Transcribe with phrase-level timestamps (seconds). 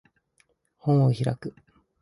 [0.79, 1.53] 本を開く